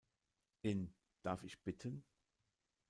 [0.63, 2.03] In "Darf ich bitten?